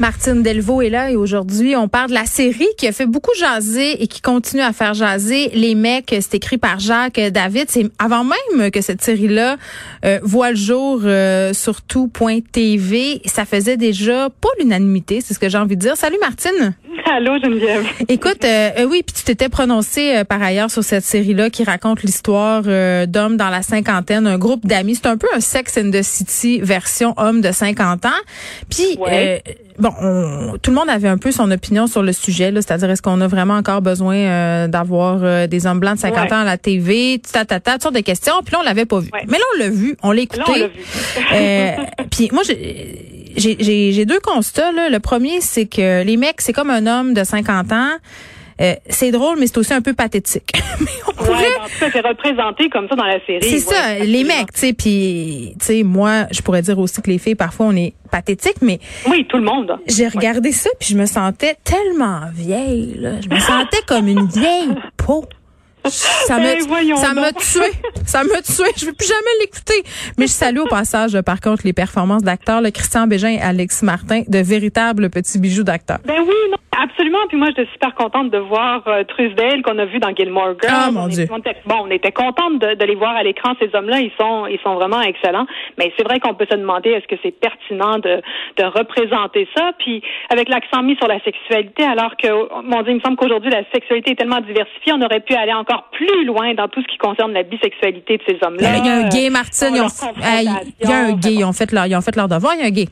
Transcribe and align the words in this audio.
Martine 0.00 0.44
Delvaux 0.44 0.80
est 0.80 0.90
là 0.90 1.10
et 1.10 1.16
aujourd'hui, 1.16 1.74
on 1.74 1.88
parle 1.88 2.10
de 2.10 2.14
la 2.14 2.24
série 2.24 2.68
qui 2.76 2.86
a 2.86 2.92
fait 2.92 3.06
beaucoup 3.06 3.32
jaser 3.36 4.00
et 4.00 4.06
qui 4.06 4.20
continue 4.20 4.62
à 4.62 4.72
faire 4.72 4.94
jaser 4.94 5.50
les 5.54 5.74
mecs. 5.74 6.14
C'est 6.20 6.34
écrit 6.34 6.56
par 6.56 6.78
Jacques 6.78 7.18
David. 7.18 7.64
C'est 7.68 7.90
avant 7.98 8.22
même 8.22 8.70
que 8.70 8.80
cette 8.80 9.02
série-là 9.02 9.56
euh, 10.04 10.20
voit 10.22 10.50
le 10.50 10.56
jour 10.56 11.00
euh, 11.02 11.52
sur 11.52 11.82
tout.tv. 11.82 13.22
Ça 13.24 13.44
faisait 13.44 13.76
déjà 13.76 14.28
pas 14.40 14.50
l'unanimité, 14.60 15.20
c'est 15.20 15.34
ce 15.34 15.40
que 15.40 15.48
j'ai 15.48 15.58
envie 15.58 15.76
de 15.76 15.80
dire. 15.80 15.96
Salut 15.96 16.18
Martine. 16.20 16.74
Allô 17.10 17.38
Geneviève. 17.42 17.86
Écoute, 18.08 18.44
euh, 18.44 18.70
euh, 18.78 18.84
oui, 18.84 19.02
puis 19.04 19.14
tu 19.14 19.24
t'étais 19.24 19.48
prononcé 19.48 20.16
euh, 20.16 20.24
par 20.24 20.42
ailleurs 20.42 20.70
sur 20.70 20.84
cette 20.84 21.04
série-là 21.04 21.48
qui 21.48 21.64
raconte 21.64 22.02
l'histoire 22.02 22.62
d'hommes 22.62 23.36
dans 23.36 23.48
la 23.48 23.62
cinquantaine, 23.62 24.26
un 24.26 24.38
groupe 24.38 24.66
d'amis. 24.66 24.96
C'est 24.96 25.06
un 25.06 25.16
peu 25.16 25.28
un 25.34 25.40
Sex 25.40 25.78
and 25.78 25.90
the 25.90 26.02
City 26.02 26.60
version 26.60 27.14
homme 27.16 27.40
de 27.40 27.50
50 27.50 28.04
ans. 28.06 28.10
Puis 28.68 28.98
bon, 29.78 29.87
tout 30.62 30.70
le 30.70 30.74
monde 30.74 30.90
avait 30.90 31.08
un 31.08 31.18
peu 31.18 31.32
son 31.32 31.50
opinion 31.50 31.86
sur 31.86 32.02
le 32.02 32.12
sujet, 32.12 32.52
c'est-à-dire 32.54 32.90
est-ce 32.90 33.02
qu'on 33.02 33.20
a 33.20 33.26
vraiment 33.26 33.54
encore 33.54 33.82
besoin 33.82 34.68
d'avoir 34.68 35.48
des 35.48 35.66
hommes 35.66 35.80
blancs 35.80 35.96
de 35.96 36.00
50 36.00 36.32
ans 36.32 36.40
à 36.40 36.44
la 36.44 36.58
TV, 36.58 37.20
ta, 37.20 37.44
ta, 37.44 37.60
toutes 37.60 37.82
sortes 37.82 37.94
de 37.94 38.00
questions. 38.00 38.34
Puis 38.44 38.52
là, 38.52 38.60
on 38.60 38.64
l'avait 38.64 38.86
pas 38.86 39.00
vu. 39.00 39.10
Mais 39.26 39.38
là, 39.38 39.44
on 39.54 39.58
l'a 39.58 39.68
vu, 39.68 39.96
on 40.02 40.12
l'a 40.12 40.22
écouté. 40.22 40.70
puis 42.10 42.30
moi, 42.32 42.42
j'ai 42.44 43.08
j'ai 43.36 44.04
deux 44.04 44.20
constats. 44.20 44.72
Là. 44.72 44.88
Le 44.88 45.00
premier, 45.00 45.40
c'est 45.40 45.66
que 45.66 46.02
les 46.02 46.16
mecs, 46.16 46.40
c'est 46.40 46.52
comme 46.52 46.70
un 46.70 46.86
homme 46.86 47.14
de 47.14 47.24
50 47.24 47.72
ans. 47.72 47.90
Euh, 48.60 48.74
c'est 48.88 49.10
drôle, 49.10 49.38
mais 49.38 49.46
c'est 49.46 49.58
aussi 49.58 49.72
un 49.72 49.82
peu 49.82 49.94
pathétique. 49.94 50.52
mais 50.80 50.86
on 51.06 51.12
pourrait... 51.12 51.90
c'est 51.92 52.00
représenté 52.00 52.68
comme 52.68 52.88
ça 52.88 52.96
dans 52.96 53.04
la 53.04 53.24
série. 53.24 53.42
C'est 53.42 53.60
ça, 53.60 53.98
les 54.00 54.24
mecs, 54.24 54.52
tu 54.52 54.60
sais, 54.60 54.72
puis, 54.72 55.54
tu 55.60 55.66
sais, 55.66 55.82
moi, 55.82 56.26
je 56.30 56.42
pourrais 56.42 56.62
dire 56.62 56.78
aussi 56.78 57.00
que 57.00 57.10
les 57.10 57.18
filles, 57.18 57.34
parfois, 57.34 57.66
on 57.66 57.76
est 57.76 57.94
pathétique, 58.10 58.56
mais... 58.62 58.80
Oui, 59.08 59.26
tout 59.28 59.36
le 59.36 59.44
monde. 59.44 59.78
J'ai 59.86 60.08
regardé 60.08 60.52
ça, 60.52 60.70
puis 60.78 60.88
je 60.90 60.98
me 60.98 61.06
sentais 61.06 61.56
tellement 61.64 62.22
vieille, 62.32 62.94
là. 62.98 63.20
Je 63.20 63.28
me 63.28 63.38
sentais 63.40 63.82
comme 63.86 64.08
une 64.08 64.26
vieille 64.26 64.74
peau. 64.96 65.24
Ça 65.84 66.38
m'a 66.38 66.58
ça 66.96 67.14
m'a 67.14 67.32
tué. 67.32 67.70
Ça 68.04 68.24
m'a 68.24 68.42
tué. 68.42 68.70
Je 68.76 68.86
vais 68.86 68.92
plus 68.92 69.08
jamais 69.08 69.34
l'écouter. 69.40 69.82
Mais 70.18 70.26
je 70.26 70.32
salue 70.32 70.58
au 70.58 70.66
passage, 70.66 71.18
par 71.22 71.40
contre, 71.40 71.62
les 71.64 71.72
performances 71.72 72.22
d'acteurs, 72.22 72.60
le 72.60 72.70
Christian 72.70 73.06
Bégin 73.06 73.30
et 73.30 73.40
Alex 73.40 73.82
Martin, 73.82 74.22
de 74.26 74.38
véritables 74.38 75.10
petits 75.10 75.38
bijoux 75.38 75.64
d'acteurs. 75.64 75.98
Ben 76.04 76.20
oui, 76.20 76.34
non, 76.50 76.58
absolument. 76.78 77.18
Puis 77.28 77.36
moi, 77.36 77.48
je 77.56 77.62
suis 77.62 77.72
super 77.72 77.94
contente 77.94 78.30
de 78.30 78.38
voir 78.38 78.82
euh, 78.86 79.04
Trusdale 79.04 79.62
qu'on 79.62 79.78
a 79.78 79.84
vu 79.84 79.98
dans 79.98 80.14
Gilmore 80.14 80.54
Girls. 80.60 80.72
Ah, 80.72 80.90
mon 80.90 81.08
Dieu. 81.08 81.26
bon, 81.66 81.76
on 81.84 81.90
était 81.90 82.12
contente 82.12 82.58
de, 82.58 82.74
de, 82.74 82.84
les 82.84 82.94
voir 82.94 83.16
à 83.16 83.22
l'écran. 83.22 83.54
Ces 83.60 83.74
hommes-là, 83.74 84.00
ils 84.00 84.12
sont, 84.18 84.46
ils 84.46 84.60
sont 84.60 84.74
vraiment 84.74 85.00
excellents. 85.00 85.46
Mais 85.78 85.92
c'est 85.96 86.04
vrai 86.04 86.20
qu'on 86.20 86.34
peut 86.34 86.46
se 86.50 86.56
demander 86.56 86.90
est-ce 86.90 87.06
que 87.06 87.20
c'est 87.22 87.38
pertinent 87.38 87.98
de, 87.98 88.22
de 88.56 88.64
représenter 88.64 89.48
ça? 89.56 89.72
Puis 89.78 90.02
avec 90.30 90.48
l'accent 90.48 90.82
mis 90.82 90.96
sur 90.96 91.08
la 91.08 91.20
sexualité, 91.20 91.84
alors 91.84 92.16
que, 92.16 92.28
mon 92.62 92.82
Dieu, 92.82 92.92
il 92.92 92.96
me 92.96 93.00
semble 93.00 93.16
qu'aujourd'hui, 93.16 93.50
la 93.50 93.64
sexualité 93.72 94.12
est 94.12 94.16
tellement 94.16 94.40
diversifiée, 94.40 94.92
on 94.92 95.02
aurait 95.02 95.20
pu 95.20 95.34
aller 95.34 95.52
encore 95.68 95.90
plus 95.90 96.24
loin 96.24 96.54
dans 96.54 96.68
tout 96.68 96.80
ce 96.82 96.86
qui 96.86 96.98
concerne 96.98 97.32
la 97.32 97.42
bisexualité 97.42 98.16
de 98.16 98.22
ces 98.26 98.38
hommes-là. 98.42 98.76
Il 98.78 98.86
y 98.86 98.88
a 98.88 98.94
un 98.94 99.08
gay, 99.08 99.30
Martine. 99.30 99.74
il 99.74 100.88
y 100.88 100.92
a 100.92 100.96
un 100.96 101.12
gay. 101.12 101.34
Ils 101.34 101.44
ont 101.44 101.52
fait 101.52 101.70
leur, 101.72 101.86
ils 101.86 101.96
ont 101.96 102.00
fait 102.00 102.16
leur 102.16 102.28
devoir. 102.28 102.54
Il 102.54 102.60
y 102.60 102.62
a 102.62 102.66
un 102.66 102.70
gay. 102.70 102.88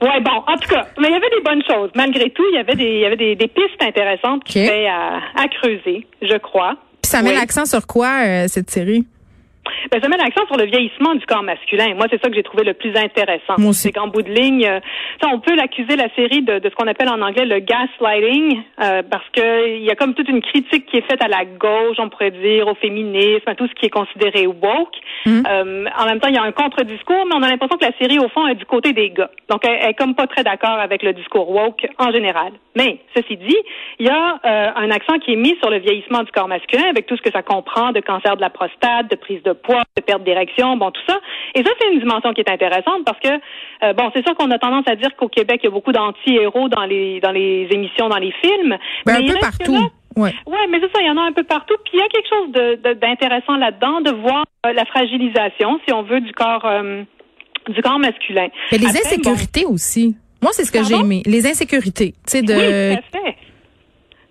Ouais, 0.00 0.20
bon, 0.20 0.42
en 0.46 0.56
tout 0.56 0.68
cas, 0.68 0.86
mais 0.98 1.08
il 1.08 1.12
y 1.12 1.16
avait 1.16 1.30
des 1.30 1.42
bonnes 1.42 1.62
choses. 1.66 1.90
Malgré 1.94 2.30
tout, 2.30 2.42
il 2.50 2.56
y 2.56 2.58
avait 2.58 2.74
des, 2.74 2.84
il 2.84 3.00
y 3.00 3.06
avait 3.06 3.16
des, 3.16 3.48
pistes 3.48 3.80
intéressantes 3.80 4.44
qui 4.44 4.60
étaient 4.60 4.86
à, 4.86 5.20
à, 5.36 5.48
creuser, 5.48 6.06
je 6.20 6.36
crois. 6.36 6.76
Puis 7.02 7.10
ça 7.10 7.22
met 7.22 7.32
l'accent 7.32 7.64
sur 7.64 7.86
quoi, 7.86 8.10
euh, 8.24 8.44
cette 8.48 8.70
série? 8.70 9.06
Ben, 9.90 10.00
ça 10.02 10.08
met 10.08 10.16
l'accent 10.16 10.46
sur 10.46 10.56
le 10.56 10.64
vieillissement 10.64 11.14
du 11.14 11.24
corps 11.26 11.42
masculin. 11.42 11.94
Moi, 11.94 12.06
c'est 12.10 12.22
ça 12.22 12.28
que 12.28 12.34
j'ai 12.34 12.42
trouvé 12.42 12.64
le 12.64 12.74
plus 12.74 12.94
intéressant. 12.96 13.56
C'est 13.72 13.92
qu'en 13.92 14.08
bout 14.08 14.22
de 14.22 14.30
ligne, 14.30 14.66
euh, 14.66 14.80
on 15.26 15.40
peut 15.40 15.54
l'accuser 15.54 15.96
la 15.96 16.08
série 16.14 16.42
de, 16.42 16.58
de 16.58 16.68
ce 16.68 16.74
qu'on 16.74 16.86
appelle 16.86 17.08
en 17.08 17.20
anglais 17.20 17.44
le 17.44 17.58
gaslighting, 17.58 18.62
euh, 18.82 19.02
parce 19.10 19.28
que 19.32 19.76
il 19.76 19.84
y 19.84 19.90
a 19.90 19.94
comme 19.94 20.14
toute 20.14 20.28
une 20.28 20.42
critique 20.42 20.86
qui 20.86 20.98
est 20.98 21.10
faite 21.10 21.22
à 21.22 21.28
la 21.28 21.44
gauche, 21.44 21.96
on 21.98 22.08
pourrait 22.08 22.30
dire, 22.30 22.68
au 22.68 22.74
féminisme, 22.74 23.46
à 23.46 23.54
tout 23.54 23.66
ce 23.66 23.74
qui 23.74 23.86
est 23.86 23.90
considéré 23.90 24.46
woke. 24.46 24.96
Hum. 25.26 25.42
Euh, 25.48 25.84
en 25.98 26.06
même 26.06 26.20
temps, 26.20 26.28
il 26.28 26.34
y 26.34 26.38
a 26.38 26.42
un 26.42 26.52
contre-discours, 26.52 27.24
mais 27.26 27.34
on 27.34 27.42
a 27.42 27.48
l'impression 27.48 27.76
que 27.76 27.84
la 27.84 27.96
série, 27.98 28.18
au 28.18 28.28
fond, 28.28 28.46
est 28.46 28.54
du 28.54 28.66
côté 28.66 28.92
des 28.92 29.10
gars. 29.10 29.30
Donc, 29.48 29.64
elle, 29.64 29.90
est 29.90 29.94
comme 29.94 30.14
pas 30.14 30.26
très 30.26 30.44
d'accord 30.44 30.78
avec 30.78 31.02
le 31.02 31.12
discours 31.12 31.50
woke 31.50 31.86
en 31.98 32.12
général. 32.12 32.52
Mais, 32.76 32.98
ceci 33.14 33.36
dit, 33.36 33.56
il 33.98 34.06
y 34.06 34.10
a 34.10 34.40
euh, 34.44 34.70
un 34.76 34.90
accent 34.90 35.18
qui 35.18 35.32
est 35.32 35.36
mis 35.36 35.56
sur 35.60 35.70
le 35.70 35.78
vieillissement 35.78 36.22
du 36.22 36.32
corps 36.32 36.48
masculin, 36.48 36.84
avec 36.90 37.06
tout 37.06 37.16
ce 37.16 37.22
que 37.22 37.30
ça 37.32 37.42
comprend 37.42 37.92
de 37.92 38.00
cancer 38.00 38.36
de 38.36 38.40
la 38.40 38.50
prostate, 38.50 39.10
de 39.10 39.16
prise 39.16 39.42
de 39.42 39.53
poids, 39.54 39.82
de 39.96 40.02
perte 40.02 40.24
d'érection, 40.24 40.76
bon, 40.76 40.90
tout 40.90 41.00
ça. 41.06 41.18
Et 41.54 41.62
ça, 41.62 41.70
c'est 41.78 41.92
une 41.92 42.00
dimension 42.00 42.32
qui 42.32 42.40
est 42.40 42.50
intéressante 42.50 43.04
parce 43.04 43.18
que, 43.20 43.28
euh, 43.84 43.92
bon, 43.92 44.10
c'est 44.14 44.24
sûr 44.24 44.34
qu'on 44.36 44.50
a 44.50 44.58
tendance 44.58 44.84
à 44.88 44.96
dire 44.96 45.14
qu'au 45.16 45.28
Québec, 45.28 45.60
il 45.62 45.66
y 45.66 45.68
a 45.68 45.70
beaucoup 45.70 45.92
d'anti-héros 45.92 46.68
dans 46.68 46.84
les, 46.84 47.20
dans 47.20 47.32
les 47.32 47.68
émissions, 47.70 48.08
dans 48.08 48.18
les 48.18 48.32
films. 48.42 48.76
Ben, 49.06 49.16
un 49.16 49.26
peu 49.26 49.38
partout. 49.38 49.90
Oui, 50.16 50.30
ouais, 50.46 50.66
mais 50.70 50.78
c'est 50.80 50.92
ça, 50.92 51.00
il 51.00 51.06
y 51.06 51.10
en 51.10 51.16
a 51.16 51.22
un 51.22 51.32
peu 51.32 51.42
partout. 51.42 51.74
Puis 51.84 51.94
il 51.94 51.98
y 51.98 52.02
a 52.02 52.08
quelque 52.08 52.28
chose 52.28 52.98
d'intéressant 53.00 53.56
là-dedans, 53.56 54.00
de 54.00 54.10
voir 54.10 54.44
euh, 54.66 54.72
la 54.72 54.84
fragilisation, 54.84 55.80
si 55.86 55.92
on 55.92 56.02
veut, 56.02 56.20
du 56.20 56.32
corps, 56.32 56.64
euh, 56.64 57.02
du 57.68 57.82
corps 57.82 57.98
masculin. 57.98 58.48
Mais 58.70 58.78
les 58.78 58.86
insécurités 58.86 59.64
aussi. 59.64 60.16
Moi, 60.40 60.52
c'est 60.52 60.64
ce 60.64 60.72
que 60.72 60.84
j'ai 60.84 60.94
aimé. 60.94 61.22
Les 61.26 61.46
insécurités. 61.46 62.12
Tu 62.26 62.38
sais, 62.38 62.42
de... 62.42 62.52
Oui, 62.52 62.96
tout 62.96 63.18
à 63.18 63.20
fait. 63.20 63.36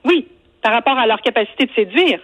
Oui, 0.05 0.27
par 0.61 0.73
rapport 0.73 0.97
à 0.97 1.07
leur 1.07 1.21
capacité 1.21 1.65
de 1.65 1.71
séduire. 1.73 2.19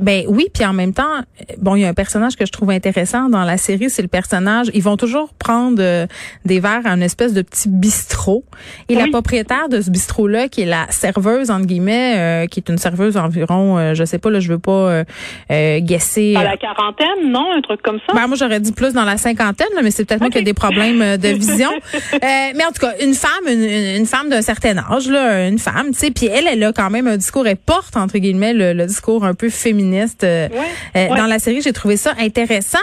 Ben 0.00 0.24
oui, 0.26 0.46
puis 0.52 0.64
en 0.64 0.72
même 0.72 0.94
temps, 0.94 1.20
bon, 1.58 1.76
il 1.76 1.82
y 1.82 1.84
a 1.84 1.88
un 1.88 1.94
personnage 1.94 2.36
que 2.36 2.46
je 2.46 2.50
trouve 2.50 2.70
intéressant 2.70 3.28
dans 3.28 3.44
la 3.44 3.56
série, 3.56 3.90
c'est 3.90 4.02
le 4.02 4.08
personnage. 4.08 4.70
Ils 4.74 4.82
vont 4.82 4.96
toujours 4.96 5.32
prendre 5.34 5.80
euh, 5.80 6.06
des 6.44 6.60
verres 6.60 6.86
à 6.86 6.90
une 6.90 7.02
espèce 7.02 7.34
de 7.34 7.42
petit 7.42 7.68
bistrot, 7.68 8.44
et 8.88 8.94
la 8.94 9.06
propriétaire 9.08 9.68
de 9.68 9.80
ce 9.80 9.90
bistrot-là, 9.90 10.48
qui 10.48 10.62
est 10.62 10.66
la 10.66 10.86
serveuse 10.90 11.50
entre 11.50 11.66
guillemets, 11.66 12.14
euh, 12.16 12.46
qui 12.46 12.60
est 12.60 12.68
une 12.68 12.78
serveuse 12.78 13.16
environ, 13.16 13.78
euh, 13.78 13.94
je 13.94 14.04
sais 14.04 14.18
pas 14.18 14.30
là, 14.30 14.40
je 14.40 14.48
veux 14.48 14.58
pas 14.58 15.04
euh, 15.50 15.80
guesser. 15.80 16.34
À 16.36 16.44
la 16.44 16.56
quarantaine, 16.56 17.30
non, 17.30 17.52
un 17.56 17.60
truc 17.60 17.82
comme 17.82 17.98
ça? 18.06 18.14
Ben 18.14 18.26
moi 18.26 18.36
j'aurais 18.36 18.60
dit 18.60 18.72
plus 18.72 18.94
dans 18.94 19.04
la 19.04 19.18
cinquantaine, 19.18 19.68
mais 19.82 19.90
c'est 19.90 20.04
peut-être 20.04 20.20
moi 20.20 20.30
qui 20.30 20.38
ai 20.38 20.42
des 20.42 20.54
problèmes 20.54 21.16
de 21.16 21.28
vision. 21.36 21.70
mais 22.12 22.64
en 22.64 22.72
tout 22.72 22.80
cas, 22.80 22.94
une 23.02 23.14
femme, 23.14 23.46
une, 23.46 24.06
femme 24.06 24.30
d'un 24.30 24.42
certain 24.42 24.78
âge, 24.78 25.08
là, 25.08 25.46
une 25.46 25.58
femme, 25.58 25.90
tu 25.92 25.98
sais, 25.98 26.10
puis 26.10 26.26
elle, 26.26 26.46
elle 26.46 26.64
a 26.64 26.72
quand 26.72 26.90
même 26.90 27.06
un 27.06 27.16
discours, 27.16 27.46
elle 27.46 27.56
porte 27.56 27.96
entre 27.96 28.18
guillemets 28.18 28.54
le, 28.54 28.72
le 28.72 28.86
discours 28.86 29.24
un 29.24 29.34
peu 29.34 29.48
féminin 29.48 29.91
euh, 29.92 30.48
euh, 30.96 31.08
dans 31.08 31.26
la 31.26 31.38
série. 31.38 31.62
J'ai 31.62 31.72
trouvé 31.72 31.96
ça 31.96 32.14
intéressant. 32.18 32.78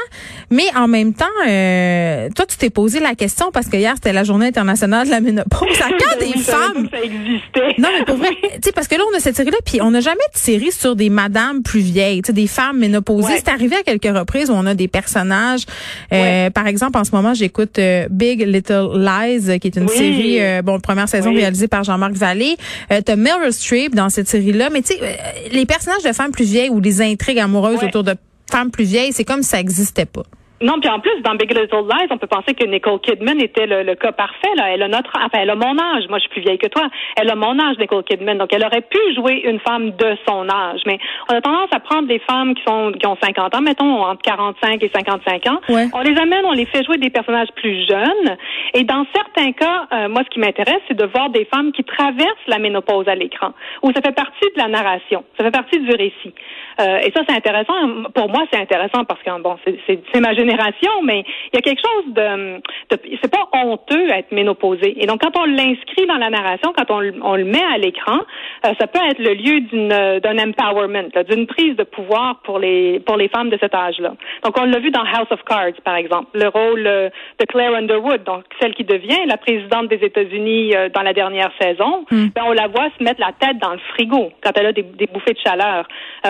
Mais 0.50 0.66
en 0.76 0.88
même 0.88 1.14
temps, 1.14 1.26
euh, 1.48 2.30
toi, 2.36 2.46
tu 2.46 2.58
t'es 2.58 2.70
posé 2.70 3.00
la 3.00 3.16
question 3.16 3.52
parce 3.52 3.68
que 3.68 3.78
hier, 3.78 3.94
c'était 3.96 4.14
la 4.14 4.24
journée 4.24 4.48
internationale 4.48 5.06
de 5.06 5.12
la 5.12 5.22
ménopause. 5.22 5.68
À 5.82 5.90
quand 5.90 6.20
des 6.20 6.40
femmes... 6.40 6.90
Ça 6.92 7.04
existait. 7.04 7.76
Non, 7.78 7.90
mais 7.98 8.06
pour 8.06 8.18
vrai, 8.18 8.30
tu 8.42 8.60
sais, 8.64 8.72
parce 8.72 8.88
que 8.88 8.96
là, 8.96 9.04
on 9.12 9.16
a 9.16 9.20
cette 9.20 9.36
série-là, 9.36 9.58
puis 9.66 9.82
on 9.82 9.92
n'a 9.92 10.02
jamais 10.02 10.18
de 10.34 10.40
série 10.40 10.72
sur 10.72 10.96
des 10.96 11.10
madames 11.10 11.62
plus 11.64 11.82
vieilles, 11.82 12.22
tu 12.22 12.28
sais, 12.28 12.34
des 12.34 12.48
femmes 12.48 12.80
ménopausées. 12.80 13.38
C'est 13.38 13.50
arrivé 13.50 13.76
à 13.76 13.84
quelques 13.84 14.18
reprises 14.18 14.50
où 14.50 14.54
on 14.54 14.66
a 14.66 14.74
des 14.74 14.88
personnages. 14.88 15.66
par 16.10 16.68
exemple, 16.68 16.98
en 16.98 17.04
ce 17.04 17.12
moment, 17.12 17.34
j'écoute 17.34 17.80
Big 18.10 18.42
Little 18.42 18.90
Lies, 18.96 19.60
qui 19.60 19.68
est 19.68 19.76
une 19.76 19.88
série, 19.88 20.62
bon, 20.64 20.80
première 20.80 21.10
saison 21.10 21.34
réalisée 21.34 21.68
par 21.68 21.84
Jean-Marc 21.84 22.14
Vallée. 22.14 22.58
T'as 22.90 23.16
Meryl 23.16 23.54
Streep 23.54 23.96
dans 23.96 24.10
cette 24.10 24.28
série-là, 24.28 24.70
mais 24.72 24.82
tu 24.82 24.94
sais, 24.94 25.20
les 25.52 25.66
personnages 25.66 26.04
de 26.04 26.14
femmes 26.14 26.32
plus 26.32 26.46
vieilles 26.46 26.70
ou 26.70 26.80
les 26.90 27.02
intrigues 27.02 27.40
amoureuses 27.40 27.84
autour 27.84 28.04
de 28.04 28.16
femmes 28.52 28.72
plus 28.72 28.86
vieilles, 28.86 29.14
c'est 29.14 29.26
comme 29.26 29.44
si 29.44 29.50
ça 29.50 29.58
n'existait 29.58 30.06
pas. 30.06 30.24
Non, 30.62 30.80
puis 30.82 30.90
en 30.90 31.00
plus, 31.00 31.22
dans 31.22 31.36
Big 31.36 31.50
Little 31.52 31.88
Lies, 31.88 32.08
on 32.10 32.18
peut 32.18 32.28
penser 32.28 32.54
que 32.54 32.66
Nicole 32.66 33.00
Kidman 33.00 33.40
était 33.40 33.66
le, 33.66 33.96
cas 33.96 34.12
parfait. 34.12 34.54
Là. 34.58 34.72
Elle 34.74 34.84
a 34.84 34.90
notre, 34.90 35.12
enfin, 35.16 35.40
elle 35.42 35.50
a 35.50 35.56
mon 35.56 35.78
âge. 35.80 36.04
Moi, 36.10 36.18
je 36.18 36.24
suis 36.24 36.30
plus 36.30 36.42
vieille 36.42 36.58
que 36.58 36.68
toi. 36.68 36.90
Elle 37.16 37.30
a 37.30 37.36
mon 37.36 37.58
âge, 37.60 37.78
Nicole 37.80 38.04
Kidman. 38.04 38.38
Donc, 38.38 38.52
elle 38.52 38.66
aurait 38.66 38.82
pu 38.82 39.00
jouer 39.16 39.42
une 39.46 39.60
femme 39.60 39.92
de 39.92 40.18
son 40.28 40.50
âge. 40.50 40.82
Mais 40.86 41.00
on 41.30 41.36
a 41.36 41.42
tendance 41.42 41.70
à 41.72 41.80
prendre 41.80 42.08
des 42.08 42.20
femmes 42.20 42.56
qui 42.56 42.64
sont 42.68 42.92
qui 42.92 43.08
ont 43.08 43.18
50 43.22 43.56
ans, 43.56 43.62
mettons 43.62 44.04
entre 44.04 44.22
45 44.22 44.84
et 44.84 44.92
55 44.94 45.48
ans. 45.48 45.62
On 45.70 46.02
les 46.02 46.18
amène, 46.20 46.44
on 46.46 46.52
les 46.52 46.66
fait 46.66 46.84
jouer 46.84 46.98
des 46.98 47.10
personnages 47.10 47.50
plus 47.56 47.88
jeunes. 47.88 48.38
Et 48.74 48.84
dans 48.84 49.06
certains 49.16 49.54
cas, 49.54 49.88
euh, 49.94 50.10
moi, 50.10 50.24
ce 50.26 50.30
qui 50.30 50.40
m'intéresse, 50.40 50.82
c'est 50.90 50.98
de 50.98 51.06
voir 51.06 51.30
des 51.30 51.46
femmes 51.46 51.72
qui 51.72 51.84
traversent 51.86 52.48
la 52.48 52.60
ménopause 52.60 53.08
à 53.08 53.16
l'écran, 53.16 53.54
où 53.82 53.94
ça 53.94 54.02
fait 54.02 54.16
partie 54.16 54.46
de 54.56 54.62
la 54.62 54.68
narration, 54.68 55.24
ça 55.38 55.46
fait 55.46 55.52
partie 55.52 55.80
du 55.80 55.92
récit. 55.92 56.34
Euh, 56.82 57.00
et 57.00 57.12
ça, 57.12 57.22
c'est 57.28 57.36
intéressant. 57.36 57.74
Pour 58.14 58.30
moi, 58.30 58.44
c'est 58.52 58.60
intéressant 58.60 59.06
parce 59.06 59.22
que 59.24 59.42
bon, 59.42 59.58
c'est 59.66 60.20
ma 60.20 60.34
génération 60.34 60.49
génération, 60.50 60.92
mais 61.04 61.24
il 61.52 61.56
y 61.56 61.58
a 61.58 61.62
quelque 61.62 61.82
chose 61.82 62.14
de, 62.14 62.58
de 62.90 63.18
c'est 63.22 63.32
pas 63.32 63.48
honteux 63.54 64.12
à 64.12 64.20
être 64.20 64.32
ménopausé. 64.32 64.96
Et 65.02 65.06
donc, 65.06 65.22
quand 65.22 65.38
on 65.38 65.46
l'inscrit 65.46 66.06
dans 66.08 66.18
la 66.18 66.30
narration, 66.30 66.74
quand 66.76 66.90
on, 66.92 67.02
on 67.22 67.36
le 67.36 67.46
met 67.46 67.64
à 67.74 67.78
l'écran, 67.78 68.20
euh, 68.66 68.74
ça 68.80 68.88
peut 68.88 69.00
être 69.10 69.20
le 69.20 69.34
lieu 69.34 69.62
d'une 69.62 69.90
d'un 70.20 70.38
empowerment, 70.38 71.10
d'une 71.30 71.48
prise 71.48 71.76
de 71.76 71.84
pouvoir 71.84 72.40
pour 72.44 72.60
les 72.60 73.00
pour 73.00 73.18
les 73.18 73.28
femmes 73.28 73.50
de 73.50 73.58
cet 73.60 73.74
âge-là. 73.74 74.14
Donc, 74.44 74.58
on 74.60 74.66
l'a 74.66 74.80
vu 74.80 74.92
dans 74.92 75.04
House 75.04 75.32
of 75.32 75.44
Cards, 75.44 75.80
par 75.84 75.96
exemple, 75.96 76.30
le 76.34 76.48
rôle 76.48 76.86
euh, 76.88 77.10
de 77.40 77.46
Claire 77.46 77.74
Underwood, 77.74 78.24
donc 78.24 78.44
celle 78.60 78.74
qui 78.74 78.84
devient 78.84 79.26
la 79.28 79.38
présidente 79.38 79.88
des 79.88 80.04
États-Unis 80.04 80.76
euh, 80.76 80.90
dans 80.90 81.02
la 81.02 81.14
dernière 81.14 81.52
saison. 81.62 82.06
Hmm. 82.12 82.28
Ben, 82.36 82.44
on 82.46 82.54
la 82.54 82.68
voit 82.68 82.90
se 82.98 83.04
mettre 83.04 83.20
la 83.20 83.34
tête 83.40 83.58
dans 83.60 83.74
le 83.74 83.80
frigo 83.94 84.32
quand 84.44 84.52
elle 84.56 84.68
a 84.68 84.74
des, 84.74 84.84
des 84.84 85.08
bouffées 85.08 85.34
de 85.34 85.40
chaleur. 85.40 85.88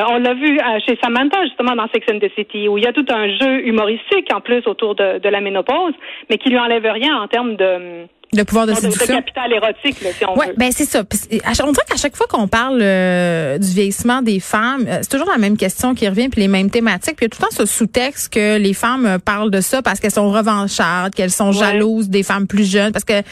on 0.09 0.17
l'a 0.17 0.33
vu 0.33 0.59
chez 0.85 0.97
Samantha 1.01 1.43
justement 1.43 1.75
dans 1.75 1.87
Sex 1.93 2.05
and 2.11 2.19
the 2.19 2.31
City, 2.35 2.67
où 2.67 2.77
il 2.77 2.83
y 2.83 2.87
a 2.87 2.93
tout 2.93 3.05
un 3.09 3.27
jeu 3.37 3.65
humoristique 3.65 4.08
en 4.33 4.41
plus 4.41 4.65
autour 4.67 4.95
de, 4.95 5.19
de 5.19 5.29
la 5.29 5.41
ménopause, 5.41 5.93
mais 6.29 6.37
qui 6.37 6.49
lui 6.49 6.59
enlève 6.59 6.85
rien 6.85 7.21
en 7.21 7.27
termes 7.27 7.55
de 7.55 8.07
le 8.31 8.43
pouvoir 8.43 8.67
de 8.67 8.75
séduction. 8.75 9.15
De 9.15 9.21
capital 9.21 9.51
érotique, 9.51 10.01
là, 10.01 10.09
si 10.15 10.25
on 10.25 10.37
ouais, 10.37 10.53
ben 10.55 10.71
c'est 10.71 10.85
ça. 10.85 10.99
On 11.01 11.71
dirait 11.71 11.85
qu'à 11.89 11.97
chaque 11.97 12.15
fois 12.15 12.27
qu'on 12.27 12.47
parle 12.47 12.79
euh, 12.81 13.57
du 13.57 13.67
vieillissement 13.67 14.21
des 14.21 14.39
femmes, 14.39 14.85
euh, 14.87 14.99
c'est 15.01 15.09
toujours 15.09 15.29
la 15.31 15.39
même 15.39 15.57
question 15.57 15.95
qui 15.95 16.07
revient, 16.07 16.29
puis 16.29 16.41
les 16.41 16.47
mêmes 16.47 16.69
thématiques. 16.69 17.15
Puis 17.15 17.25
il 17.25 17.29
y 17.29 17.31
a 17.33 17.35
tout 17.35 17.41
le 17.41 17.47
temps 17.47 17.55
ce 17.55 17.65
sous-texte 17.65 18.31
que 18.31 18.57
les 18.57 18.75
femmes 18.75 19.05
euh, 19.07 19.17
parlent 19.17 19.49
de 19.49 19.61
ça 19.61 19.81
parce 19.81 19.99
qu'elles 19.99 20.11
sont 20.11 20.29
revanchardes, 20.29 21.15
qu'elles 21.15 21.31
sont 21.31 21.51
jalouses 21.51 22.09
des 22.09 22.21
femmes 22.21 22.45
plus 22.45 22.69
jeunes. 22.69 22.91
Parce 22.91 23.05
que, 23.05 23.21
tu 23.21 23.25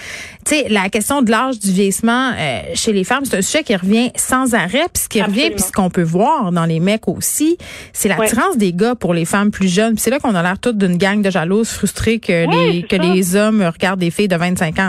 sais, 0.45 0.65
la 0.69 0.89
question 0.89 1.21
de 1.21 1.29
l'âge 1.29 1.59
du 1.59 1.71
vieillissement 1.71 2.31
chez 2.73 2.93
les 2.93 3.03
femmes, 3.03 3.23
c'est 3.25 3.37
un 3.37 3.41
sujet 3.41 3.63
qui 3.63 3.75
revient 3.75 4.11
sans 4.15 4.55
arrêt. 4.55 4.85
Puis 4.91 5.03
ce 5.03 5.09
qui 5.09 5.21
revient, 5.21 5.51
puis 5.51 5.61
ce 5.61 5.71
qu'on 5.71 5.89
peut 5.89 6.01
voir 6.01 6.51
dans 6.51 6.65
les 6.65 6.79
mecs 6.79 7.07
aussi, 7.07 7.57
c'est 7.93 8.09
l'attirance 8.09 8.57
des 8.57 8.73
gars 8.73 8.95
pour 8.95 9.13
les 9.13 9.25
femmes 9.25 9.51
plus 9.51 9.71
jeunes. 9.71 9.93
Puis 9.93 10.01
c'est 10.01 10.09
là 10.09 10.19
qu'on 10.19 10.33
a 10.33 10.41
l'air 10.41 10.57
toutes 10.59 10.77
d'une 10.77 10.97
gang 10.97 11.21
de 11.21 11.29
jalouses 11.29 11.69
frustrées 11.69 12.19
que 12.19 12.49
les 12.49 12.83
que 12.83 12.95
les 12.95 13.35
hommes 13.35 13.61
regardent 13.61 13.99
des 13.99 14.11
filles 14.11 14.27
de 14.27 14.35
25 14.35 14.79
ans 14.79 14.86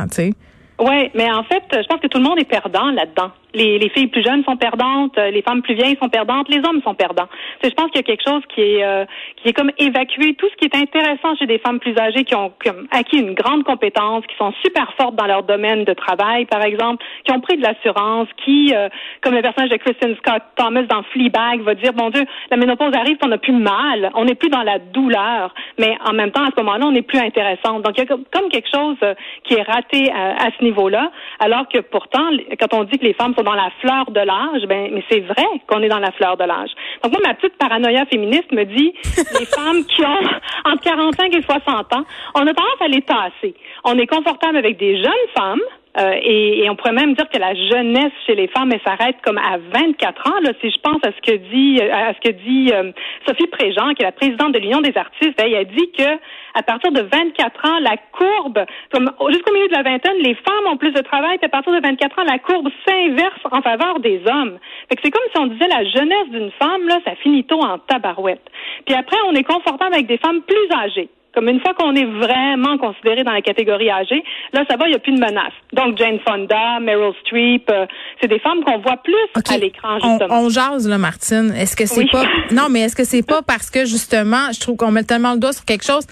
Oui, 0.81 1.11
mais 1.15 1.31
en 1.31 1.43
fait, 1.43 1.63
je 1.73 1.87
pense 1.89 2.01
que 2.01 2.07
tout 2.07 2.19
le 2.19 2.25
monde 2.25 2.39
est 2.39 2.45
perdant 2.45 2.91
là-dedans 2.91 3.33
les, 3.55 3.79
les, 3.79 3.89
filles 3.89 4.09
plus 4.09 4.23
jeunes 4.23 4.45
sont 4.45 4.57
perdantes, 4.57 5.17
euh, 5.17 5.31
les 5.31 5.43
femmes 5.43 5.63
plus 5.63 5.75
vieilles 5.75 5.97
sont 6.01 6.09
perdantes, 6.09 6.49
les 6.49 6.59
hommes 6.59 6.83
sont 6.83 6.95
perdants. 6.95 7.29
je 7.63 7.71
pense 7.71 7.87
qu'il 7.87 7.97
y 7.97 8.01
a 8.01 8.03
quelque 8.03 8.25
chose 8.27 8.43
qui 8.55 8.61
est 8.61 8.85
euh, 8.85 9.05
qui 9.37 9.49
est 9.49 9.53
comme 9.53 9.71
évacué 9.79 10.35
tout 10.35 10.47
ce 10.51 10.57
qui 10.57 10.67
est 10.67 10.77
intéressant 10.77 11.35
chez 11.37 11.47
des 11.47 11.59
femmes 11.59 11.79
plus 11.79 11.97
âgées 11.99 12.25
qui 12.25 12.35
ont 12.35 12.53
acquis 12.91 13.19
une 13.19 13.35
grande 13.35 13.65
compétence, 13.65 14.25
qui 14.27 14.37
sont 14.37 14.53
super 14.63 14.93
fortes 14.95 15.15
dans 15.15 15.27
leur 15.27 15.45
domaine 15.45 15.85
de 15.85 15.95
travail, 15.95 16.45
par 16.45 16.63
exemple, 16.63 17.05
qui 17.25 17.33
ont 17.33 17.41
pris 17.41 17.57
de 17.57 17.63
l'assurance, 17.63 18.29
qui, 18.45 18.75
euh, 18.75 18.89
comme 19.23 19.35
le 19.35 19.43
personnage 19.43 19.71
de 19.71 19.77
Kristen 19.77 20.15
Scott 20.17 20.43
Thomas 20.57 20.83
dans 20.83 21.03
Fleabag, 21.05 21.63
va 21.63 21.75
dire 21.75 21.93
bon 21.93 22.11
Dieu, 22.11 22.25
la 22.51 22.57
ménopause 22.57 22.95
arrive, 22.95 23.17
on 23.25 23.29
n'a 23.29 23.39
plus 23.39 23.53
mal, 23.53 24.11
on 24.15 24.25
n'est 24.25 24.35
plus 24.35 24.51
dans 24.51 24.63
la 24.63 24.79
douleur, 24.79 25.55
mais 25.79 25.97
en 26.05 26.13
même 26.13 26.33
temps 26.33 26.45
à 26.45 26.51
ce 26.51 26.61
moment-là, 26.63 26.87
on 26.87 26.93
n'est 26.93 27.03
plus 27.03 27.19
intéressante. 27.19 27.83
Donc 27.83 27.97
il 27.97 28.01
y 28.01 28.03
a 28.03 28.07
comme 28.07 28.49
quelque 28.51 28.69
chose 28.73 28.97
qui 29.45 29.55
est 29.55 29.63
raté 29.63 30.11
à, 30.13 30.47
à 30.47 30.51
ce 30.59 30.63
niveau-là, 30.65 31.11
alors 31.41 31.69
que 31.69 31.79
pourtant, 31.79 32.29
quand 32.61 32.75
on 32.75 32.85
dit 32.85 32.99
que 32.99 33.05
les 33.05 33.15
femmes 33.15 33.35
dans 33.43 33.55
la 33.55 33.71
fleur 33.81 34.11
de 34.11 34.21
l'âge, 34.21 34.67
ben, 34.69 34.91
mais 34.93 35.05
c'est 35.11 35.21
vrai 35.21 35.47
qu'on 35.67 35.83
est 35.83 35.89
dans 35.89 35.99
la 35.99 36.13
fleur 36.13 36.37
de 36.37 36.45
l'âge. 36.45 36.71
Donc 37.03 37.13
moi, 37.13 37.21
ma 37.27 37.35
petite 37.35 37.57
paranoïa 37.57 38.07
féministe 38.07 38.51
me 38.53 38.65
dit, 38.65 38.93
les 39.39 39.47
femmes 39.47 39.85
qui 39.85 40.03
ont 40.03 40.71
entre 40.71 40.83
45 40.83 41.35
et 41.35 41.43
60 41.43 41.93
ans, 41.95 42.05
on 42.35 42.41
a 42.41 42.55
tendance 42.55 42.81
à 42.81 42.89
les 42.89 43.03
tasser. 43.03 43.55
On 43.85 43.97
est 43.99 44.07
confortable 44.07 44.57
avec 44.57 44.79
des 44.79 44.97
jeunes 45.03 45.29
femmes, 45.37 45.61
euh, 45.97 46.13
et, 46.23 46.61
et, 46.61 46.71
on 46.71 46.77
pourrait 46.77 46.93
même 46.93 47.15
dire 47.15 47.29
que 47.29 47.39
la 47.39 47.55
jeunesse 47.55 48.13
chez 48.27 48.35
les 48.35 48.47
femmes 48.49 48.73
s'arrête 48.85 49.17
comme 49.25 49.39
à 49.39 49.57
24 49.73 50.31
ans. 50.31 50.41
Là, 50.43 50.53
si 50.61 50.71
je 50.71 50.79
pense 50.81 51.01
à 51.03 51.11
ce 51.13 51.21
que 51.23 51.37
dit 51.37 51.81
euh, 51.83 51.93
à 51.93 52.13
ce 52.15 52.21
que 52.21 52.35
dit 52.35 52.71
euh, 52.73 52.93
Sophie 53.27 53.47
Préjean, 53.47 53.95
qui 53.95 54.03
est 54.03 54.07
la 54.07 54.13
présidente 54.13 54.53
de 54.53 54.59
l'Union 54.59 54.81
des 54.81 54.97
artistes, 54.97 55.35
elle 55.39 55.55
a 55.55 55.65
dit 55.65 55.91
que 55.97 56.19
à 56.55 56.63
partir 56.63 56.93
de 56.93 57.01
24 57.01 57.71
ans, 57.71 57.79
la 57.81 57.97
courbe, 58.13 58.65
comme 58.93 59.11
jusqu'au 59.31 59.53
milieu 59.53 59.69
de 59.69 59.75
la 59.75 59.83
vingtaine, 59.83 60.19
les 60.19 60.35
femmes 60.35 60.73
ont 60.73 60.77
plus 60.77 60.93
de 60.93 61.01
travail, 61.01 61.39
puis 61.39 61.47
à 61.47 61.49
partir 61.49 61.73
de 61.73 61.81
24 61.81 62.19
ans, 62.19 62.25
la 62.25 62.39
courbe 62.39 62.69
s'inverse 62.87 63.41
en 63.51 63.63
faveur 63.63 64.01
des 64.01 64.21
hommes. 64.27 64.59
Fait 64.89 64.97
que 64.97 65.03
c'est 65.05 65.11
comme 65.11 65.23
si 65.35 65.41
on 65.41 65.47
disait 65.47 65.69
la 65.69 65.85
jeunesse 65.85 66.29
d'une 66.31 66.51
femme, 66.53 66.87
là, 66.87 66.99
ça 67.05 67.15
finit 67.17 67.45
tôt 67.45 67.61
en 67.61 67.79
tabarouette. 67.79 68.45
Puis 68.87 68.95
après, 68.95 69.17
on 69.27 69.35
est 69.35 69.45
confortable 69.45 69.95
avec 69.95 70.07
des 70.07 70.19
femmes 70.19 70.43
plus 70.43 70.77
âgées. 70.77 71.09
Comme 71.39 71.51
une 71.51 71.61
fois 71.61 71.73
qu'on 71.75 71.95
est 71.95 72.05
vraiment 72.05 72.79
considéré 72.79 73.23
dans 73.23 73.31
la 73.31 73.43
catégorie 73.43 73.89
âgée, 73.89 74.25
là, 74.53 74.65
ça 74.69 74.77
va, 74.77 74.87
il 74.87 74.91
n'y 74.91 74.97
a 74.97 74.99
plus 74.99 75.13
de 75.13 75.21
menace. 75.21 75.53
Donc, 75.73 75.97
Jane 75.97 76.19
Fonda, 76.27 76.81
Meryl 76.81 77.13
Streep, 77.21 77.71
euh, 77.71 77.87
c'est 78.21 78.27
des 78.27 78.41
femmes 78.41 78.65
qu'on 78.65 78.79
voit 78.79 78.97
plus 78.97 79.15
à 79.49 79.57
l'écran, 79.57 80.01
justement. 80.01 80.41
On, 80.41 80.47
on, 80.47 80.49
jase, 80.49 80.89
là, 80.89 80.99
Martine. 80.99 81.55
Est-ce 81.57 81.77
que 81.77 81.87
c'est 81.87 82.11
pas... 82.11 82.25
Non, 82.51 82.67
mais 82.69 82.81
est-ce 82.81 82.97
que 82.97 83.05
c'est 83.05 83.25
pas 83.25 83.43
parce 83.43 83.71
que, 83.71 83.85
justement, 83.85 84.51
je 84.53 84.59
trouve 84.59 84.77
qu'on 84.77 84.91
met 84.91 85.05
tellement 85.05 85.35
le 85.35 85.39
doigt 85.39 85.53
sur 85.53 85.65
quelque 85.65 85.85
chose 85.85 86.09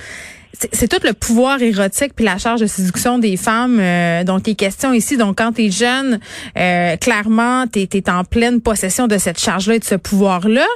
c'est 0.73 0.89
tout 0.89 1.05
le 1.05 1.13
pouvoir 1.13 1.61
érotique 1.63 2.13
puis 2.15 2.25
la 2.25 2.39
charge 2.39 2.61
de 2.61 2.67
séduction 2.67 3.19
des 3.19 3.37
femmes 3.37 3.79
euh, 3.81 4.25
dont 4.25 4.39
il 4.39 4.51
est 4.51 4.55
question 4.55 4.93
ici. 4.93 5.17
Donc, 5.17 5.39
quand 5.39 5.53
tu 5.53 5.67
es 5.67 5.71
jeune, 5.71 6.21
euh, 6.57 6.97
clairement, 6.97 7.67
tu 7.67 7.81
es, 7.81 8.11
en 8.11 8.25
pleine 8.25 8.61
possession 8.61 9.07
de 9.07 9.19
cette 9.19 9.39
charge-là 9.39 9.77
et 9.77 9.79
de 9.79 9.85
ce 9.85 9.95
pouvoir-là. 9.95 10.67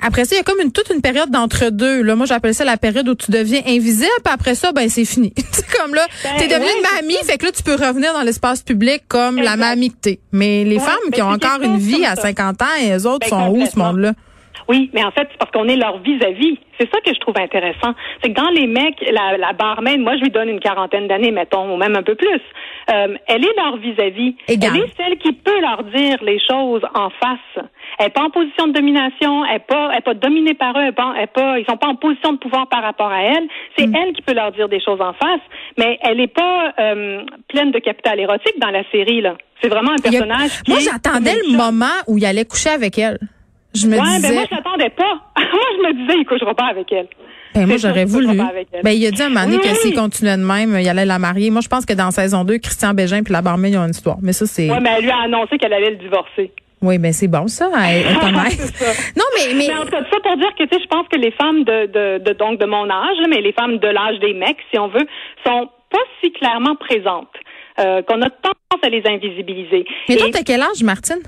Après 0.00 0.24
ça, 0.24 0.34
il 0.34 0.38
y 0.38 0.40
a 0.40 0.44
comme 0.44 0.60
une 0.60 0.72
toute 0.72 0.90
une 0.90 1.00
période 1.00 1.30
d'entre-deux. 1.30 2.02
Là, 2.02 2.16
moi, 2.16 2.26
j'appelle 2.26 2.54
ça 2.54 2.64
la 2.64 2.76
période 2.76 3.08
où 3.08 3.14
tu 3.14 3.30
deviens 3.30 3.62
invisible. 3.66 4.10
Puis 4.24 4.32
après 4.32 4.54
ça, 4.54 4.72
ben 4.72 4.88
c'est 4.88 5.04
fini. 5.04 5.32
c'est 5.52 5.66
comme 5.78 5.94
là, 5.94 6.06
ben, 6.22 6.30
tu 6.38 6.44
es 6.44 6.48
devenue 6.48 6.66
une 6.66 6.96
mamie, 6.96 7.24
fait 7.24 7.38
que 7.38 7.46
là, 7.46 7.52
tu 7.52 7.62
peux 7.62 7.74
revenir 7.74 8.12
dans 8.12 8.22
l'espace 8.22 8.62
public 8.62 9.02
comme 9.08 9.36
la 9.36 9.56
mamie 9.56 9.90
que 9.90 9.96
t'es. 10.00 10.20
Mais 10.32 10.64
les 10.64 10.78
femmes 10.78 10.94
qui 11.12 11.20
ben, 11.20 11.26
ont 11.26 11.32
encore 11.32 11.60
une 11.62 11.78
vie 11.78 12.04
à 12.04 12.16
50 12.16 12.62
ans, 12.62 12.66
et 12.80 12.90
les 12.90 13.06
autres 13.06 13.28
ben, 13.30 13.36
sont 13.36 13.48
où, 13.50 13.66
ce 13.66 13.78
monde-là? 13.78 14.12
Oui, 14.68 14.90
mais 14.92 15.04
en 15.04 15.10
fait, 15.10 15.28
c'est 15.30 15.38
parce 15.38 15.50
qu'on 15.50 15.68
est 15.68 15.76
leur 15.76 15.98
vis-à-vis. 15.98 16.58
C'est 16.78 16.90
ça 16.90 17.00
que 17.00 17.12
je 17.14 17.20
trouve 17.20 17.36
intéressant. 17.38 17.94
C'est 18.22 18.32
que 18.32 18.40
dans 18.40 18.50
les 18.50 18.66
mecs, 18.66 19.00
la, 19.12 19.36
la 19.36 19.52
barmaid, 19.52 20.00
moi, 20.00 20.16
je 20.16 20.22
lui 20.22 20.30
donne 20.30 20.48
une 20.48 20.60
quarantaine 20.60 21.06
d'années, 21.06 21.30
mettons, 21.30 21.72
ou 21.72 21.76
même 21.76 21.94
un 21.96 22.02
peu 22.02 22.14
plus. 22.14 22.40
Euh, 22.90 23.16
elle 23.26 23.44
est 23.44 23.56
leur 23.56 23.76
vis-à-vis. 23.76 24.36
Elle 24.48 24.76
est 24.76 24.96
celle 24.96 25.18
qui 25.18 25.32
peut 25.32 25.60
leur 25.60 25.84
dire 25.84 26.22
les 26.22 26.40
choses 26.40 26.82
en 26.94 27.10
face. 27.10 27.64
Elle 27.98 28.06
n'est 28.06 28.10
pas 28.10 28.22
en 28.22 28.30
position 28.30 28.66
de 28.66 28.72
domination, 28.72 29.44
elle 29.44 29.54
n'est 29.54 29.58
pas, 29.60 29.90
elle 29.92 29.98
est 29.98 30.02
pas 30.02 30.14
dominée 30.14 30.54
par 30.54 30.76
eux, 30.76 30.82
elle 30.82 31.22
est 31.22 31.26
pas, 31.26 31.58
ils 31.58 31.64
sont 31.68 31.76
pas 31.76 31.86
en 31.86 31.96
position 31.96 32.32
de 32.32 32.38
pouvoir 32.38 32.68
par 32.68 32.82
rapport 32.82 33.10
à 33.10 33.22
elle. 33.22 33.46
C'est 33.78 33.86
mm. 33.86 33.94
elle 33.94 34.12
qui 34.14 34.22
peut 34.22 34.34
leur 34.34 34.50
dire 34.52 34.68
des 34.68 34.80
choses 34.80 35.00
en 35.00 35.12
face, 35.12 35.40
mais 35.78 35.98
elle 36.02 36.16
n'est 36.16 36.26
pas 36.26 36.72
euh, 36.78 37.22
pleine 37.48 37.70
de 37.70 37.78
capital 37.78 38.18
érotique 38.18 38.58
dans 38.58 38.70
la 38.70 38.82
série 38.90 39.20
là. 39.20 39.36
C'est 39.62 39.68
vraiment 39.68 39.92
un 39.92 40.02
personnage. 40.02 40.62
Moi, 40.68 40.78
j'attendais 40.80 41.36
le 41.48 41.56
moment 41.56 41.86
où 42.06 42.18
il 42.18 42.26
allait 42.26 42.44
coucher 42.44 42.70
avec 42.70 42.98
elle. 42.98 43.18
Je 43.74 43.86
me 43.86 43.98
ouais, 43.98 44.02
disais. 44.16 44.28
Ben 44.28 44.34
moi, 44.34 44.44
je 44.50 44.54
n'attendais 44.54 44.90
pas. 44.90 45.14
moi, 45.36 45.66
je 45.76 45.86
me 45.86 45.92
disais, 45.94 46.18
il 46.18 46.24
couchera 46.26 46.54
pas 46.54 46.66
avec 46.66 46.92
elle. 46.92 47.08
Ben, 47.54 47.66
moi, 47.66 47.76
j'aurais 47.76 48.04
voulu. 48.04 48.38
Ben, 48.82 48.90
il 48.90 49.06
a 49.06 49.10
dit 49.10 49.22
à 49.22 49.26
un 49.26 49.28
moment 49.28 49.46
donné 49.46 49.58
que 49.58 49.74
s'il 49.74 49.94
continuait 49.94 50.36
de 50.36 50.42
même, 50.42 50.76
il 50.80 50.88
allait 50.88 51.04
la 51.04 51.18
marier. 51.18 51.50
Moi, 51.50 51.60
je 51.60 51.68
pense 51.68 51.84
que 51.84 51.92
dans 51.92 52.10
saison 52.10 52.44
2, 52.44 52.58
Christian 52.58 52.94
Bégin 52.94 53.22
puis 53.22 53.32
la 53.32 53.42
barmaid, 53.42 53.72
ils 53.72 53.78
ont 53.78 53.84
une 53.84 53.90
histoire. 53.90 54.18
Mais 54.22 54.32
ça, 54.32 54.46
c'est. 54.46 54.70
Oui, 54.70 54.78
mais 54.80 54.90
elle 54.98 55.04
lui 55.04 55.10
a 55.10 55.22
annoncé 55.24 55.58
qu'elle 55.58 55.72
allait 55.72 55.90
le 55.90 55.96
divorcer. 55.96 56.52
Oui, 56.82 56.98
ben 56.98 57.12
c'est 57.14 57.28
bon 57.28 57.46
ça, 57.48 57.66
non, 57.70 57.78
mais, 57.78 59.54
mais... 59.54 59.68
mais 59.68 59.74
en 59.74 59.84
tout 59.84 59.90
cas, 59.90 60.02
ça 60.02 60.20
pour 60.22 60.36
dire 60.36 60.54
que 60.58 60.64
tu 60.64 60.68
sais, 60.70 60.82
je 60.82 60.88
pense 60.88 61.08
que 61.08 61.16
les 61.16 61.30
femmes 61.30 61.64
de, 61.64 61.86
de, 61.86 62.18
de 62.22 62.32
donc 62.34 62.60
de 62.60 62.66
mon 62.66 62.90
âge, 62.90 63.16
mais 63.30 63.40
les 63.40 63.52
femmes 63.52 63.78
de 63.78 63.88
l'âge 63.88 64.18
des 64.20 64.34
mecs, 64.34 64.58
si 64.70 64.78
on 64.78 64.88
veut, 64.88 65.06
sont 65.46 65.70
pas 65.90 66.04
si 66.20 66.30
clairement 66.32 66.76
présentes. 66.76 67.32
Euh, 67.80 68.02
qu'on 68.02 68.22
a 68.22 68.30
tendance 68.30 68.84
à 68.84 68.88
les 68.88 69.02
invisibiliser. 69.04 69.84
Mais 70.08 70.14
toi, 70.14 70.28
t'as 70.32 70.44
quel 70.44 70.62
âge, 70.62 70.80
Martine? 70.84 71.22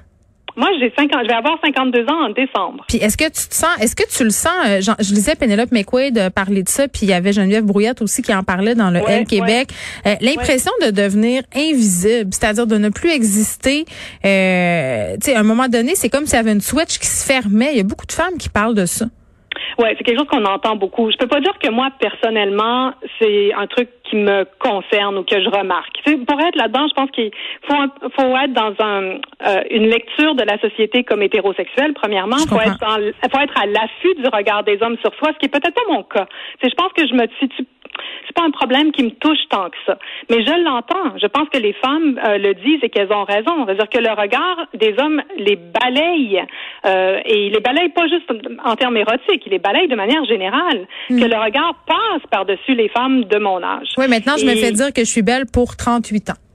Moi, 0.57 0.69
j'ai 0.81 0.93
50, 0.97 1.21
je 1.23 1.29
vais 1.29 1.35
avoir 1.35 1.59
52 1.63 2.05
ans 2.05 2.27
en 2.27 2.31
décembre. 2.31 2.85
Puis 2.89 2.99
est-ce 2.99 3.17
que 3.17 3.25
tu 3.25 3.49
te 3.49 3.55
sens, 3.55 3.69
est-ce 3.81 3.95
que 3.95 4.09
tu 4.11 4.25
le 4.25 4.31
sens, 4.31 4.53
euh, 4.67 4.81
je 4.81 5.15
lisais 5.15 5.35
Penelope 5.35 5.71
McQuaid 5.71 6.31
parler 6.31 6.63
de 6.63 6.69
ça, 6.69 6.89
puis 6.89 7.03
il 7.03 7.11
y 7.11 7.13
avait 7.13 7.33
Geneviève 7.33 7.65
Brouillette 7.65 8.01
aussi 8.01 8.23
qui 8.23 8.35
en 8.35 8.43
parlait 8.43 8.75
dans 8.75 8.91
le 8.91 9.01
L 9.07 9.27
Québec. 9.27 9.69
Euh, 10.07 10.15
l'impression 10.21 10.73
de 10.83 10.91
devenir 10.91 11.43
invisible, 11.55 12.31
c'est-à-dire 12.33 12.67
de 12.67 12.79
ne 12.79 12.89
plus 12.89 13.11
exister. 13.11 13.85
Euh, 14.25 15.15
tu 15.15 15.31
sais, 15.31 15.35
à 15.35 15.41
un 15.41 15.43
moment 15.43 15.69
donné, 15.69 15.95
c'est 15.95 16.09
comme 16.09 16.27
s'il 16.27 16.37
y 16.37 16.41
avait 16.41 16.53
une 16.53 16.61
switch 16.61 16.99
qui 16.99 17.07
se 17.07 17.25
fermait. 17.25 17.73
Il 17.73 17.77
y 17.77 17.81
a 17.81 17.85
beaucoup 17.85 18.07
de 18.07 18.13
femmes 18.13 18.39
qui 18.39 18.49
parlent 18.49 18.75
de 18.75 18.87
ça. 18.87 19.07
Ouais, 19.79 19.95
c'est 19.97 20.05
quelque 20.05 20.19
chose 20.19 20.29
qu'on 20.29 20.45
entend 20.45 20.77
beaucoup. 20.77 21.11
Je 21.11 21.17
peux 21.19 21.27
pas 21.27 21.41
dire 21.41 21.59
que 21.59 21.71
moi 21.71 21.89
personnellement, 22.01 22.93
c'est 23.19 23.53
un 23.53 23.67
truc 23.67 23.91
qui 24.05 24.17
me 24.17 24.45
concerne 24.59 25.19
ou 25.19 25.25
que 25.25 25.43
je 25.43 25.49
remarque. 25.51 25.99
pour 26.05 26.41
être 26.41 26.57
là-dedans, 26.57 26.87
je 26.89 26.95
pense 26.95 27.11
qu'il 27.11 27.31
faut, 27.69 27.75
faut 28.17 28.37
être 28.37 28.53
dans 28.53 28.73
un, 28.79 29.19
euh, 29.47 29.63
une 29.71 29.89
lecture 29.89 30.35
de 30.35 30.45
la 30.45 30.59
société 30.61 31.05
comme 31.05 31.23
hétérosexuelle. 31.23 31.93
Premièrement, 31.95 32.37
faut 32.37 32.61
être, 32.61 32.79
faut 32.79 33.41
être 33.41 33.61
à 33.61 33.67
l'affût 33.67 34.15
du 34.15 34.29
regard 34.33 34.65
des 34.65 34.79
hommes 34.83 34.97
sur 35.03 35.15
soi, 35.17 35.33
ce 35.35 35.39
qui 35.39 35.47
est 35.47 35.49
peut-être 35.49 35.75
pas 35.75 35.93
mon 35.93 36.03
cas. 36.05 36.27
je 36.63 36.75
pense 36.75 36.93
que 36.93 37.07
je 37.07 37.15
me 37.15 37.27
situe 37.39 37.67
c'est 38.27 38.35
pas 38.35 38.45
un 38.45 38.51
problème 38.51 38.93
qui 38.93 39.03
me 39.03 39.11
touche 39.11 39.39
tant 39.51 39.71
que 39.71 39.77
ça. 39.87 39.99
Mais 40.31 40.45
je 40.45 40.65
l'entends. 40.65 41.19
Je 41.21 41.27
pense 41.27 41.49
que 41.49 41.59
les 41.59 41.73
femmes 41.75 42.19
euh, 42.27 42.39
le 42.39 42.55
disent 42.55 42.81
et 42.83 42.89
qu'elles 42.89 43.13
ont 43.13 43.25
raison. 43.25 43.65
C'est-à-dire 43.65 43.89
que 43.89 43.99
le 43.99 44.11
regard 44.11 44.67
des 44.75 44.95
hommes 44.99 45.23
les 45.37 45.57
balaye 45.57 46.43
euh, 46.85 47.21
et 47.25 47.47
il 47.47 47.53
les 47.53 47.61
balaye 47.61 47.89
pas 47.91 48.07
juste 48.09 48.31
en 48.65 48.77
termes 48.77 48.97
érotiques, 48.97 49.43
il 49.47 49.53
les 49.53 49.59
balaye 49.59 49.89
de 49.89 49.97
manière 49.97 50.25
générale. 50.25 50.87
Hmm. 51.11 51.21
Que 51.21 51.25
le 51.25 51.37
regard 51.37 51.75
passe 51.87 52.23
par-dessus 52.31 52.75
les 52.75 52.89
femmes 52.89 53.25
de 53.25 53.39
mon 53.39 53.63
âge. 53.63 53.89
Oui, 53.99 54.09
maintenant 54.09 54.37
je 54.37 54.47
me 54.47 54.55
fais 54.55 54.73
dire 54.73 54.93
que 54.93 55.03
je 55.03 55.11
suis 55.11 55.23
belle 55.23 55.45
pour 55.53 55.77
38 55.77 56.31
ans. 56.31 56.46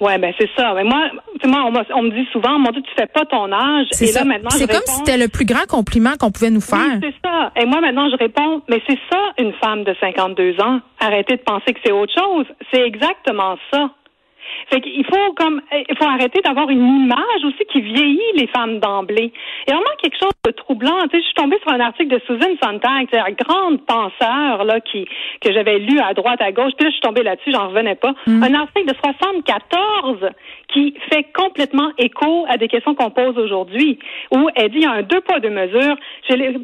Ouais, 0.00 0.18
ben 0.18 0.32
c'est 0.38 0.48
ça. 0.56 0.74
Mais 0.74 0.84
moi, 0.84 1.08
moi 1.44 1.70
on, 1.94 2.02
me 2.02 2.10
dit 2.10 2.28
souvent, 2.30 2.58
mon 2.58 2.70
Dieu, 2.70 2.82
tu 2.82 2.94
fais 2.96 3.06
pas 3.06 3.24
ton 3.24 3.50
âge. 3.50 3.86
C'est 3.92 4.06
ça. 4.06 4.22
C'est 4.50 4.70
comme 4.70 4.82
si 4.84 4.96
c'était 4.96 5.16
le 5.16 5.28
plus 5.28 5.46
grand 5.46 5.66
compliment 5.68 6.14
qu'on 6.18 6.32
pouvait 6.32 6.50
nous 6.50 6.60
faire. 6.60 6.78
Oui, 6.78 7.00
c'est 7.00 7.28
ça. 7.28 7.50
Et 7.56 7.64
moi, 7.64 7.80
maintenant, 7.80 8.08
je 8.10 8.16
réponds, 8.16 8.62
mais 8.68 8.82
c'est 8.86 8.98
ça, 9.10 9.18
une 9.38 9.52
femme 9.54 9.84
de 9.84 9.94
52 10.00 10.60
ans. 10.60 10.80
Arrêtez 11.00 11.36
de 11.36 11.42
penser 11.42 11.72
que 11.72 11.80
c'est 11.84 11.92
autre 11.92 12.12
chose. 12.12 12.46
C'est 12.72 12.82
exactement 12.82 13.56
ça. 13.72 13.90
Fait 14.70 14.80
qu'il 14.80 15.04
faut 15.04 15.32
comme 15.34 15.60
il 15.72 15.96
faut 15.96 16.08
arrêter 16.08 16.40
d'avoir 16.42 16.68
une 16.70 16.86
image 17.04 17.44
aussi 17.44 17.64
qui 17.72 17.80
vieillit 17.80 18.32
les 18.34 18.46
femmes 18.48 18.80
d'emblée. 18.80 19.32
Et 19.66 19.70
vraiment 19.70 19.84
quelque 20.02 20.18
chose 20.18 20.32
de 20.44 20.50
troublant. 20.52 21.02
Tu 21.10 21.16
sais, 21.16 21.18
je 21.18 21.24
suis 21.24 21.34
tombée 21.34 21.58
sur 21.62 21.72
un 21.72 21.80
article 21.80 22.14
de 22.14 22.20
Susan 22.26 22.54
Sontag, 22.62 23.08
la 23.12 23.30
grande 23.32 23.84
penseur 23.86 24.64
là 24.64 24.80
qui 24.80 25.06
que 25.40 25.52
j'avais 25.52 25.78
lu 25.78 25.98
à 26.00 26.14
droite 26.14 26.40
à 26.40 26.52
gauche. 26.52 26.72
Puis 26.76 26.84
là, 26.84 26.90
je 26.90 26.96
suis 26.96 27.00
tombée 27.00 27.22
là-dessus, 27.22 27.52
j'en 27.52 27.68
revenais 27.68 27.94
pas. 27.94 28.14
Mm. 28.26 28.42
Un 28.42 28.54
article 28.54 28.86
de 28.86 28.94
74 29.02 30.30
qui 30.72 30.94
fait 31.10 31.26
complètement 31.34 31.90
écho 31.98 32.44
à 32.48 32.56
des 32.56 32.68
questions 32.68 32.94
qu'on 32.94 33.10
pose 33.10 33.38
aujourd'hui, 33.38 33.98
où 34.30 34.48
elle 34.54 34.70
dit 34.70 34.78
il 34.78 34.82
y 34.82 34.86
a 34.86 34.92
un 34.92 35.02
deux 35.02 35.20
poids 35.20 35.40
deux 35.40 35.50
mesures. 35.50 35.96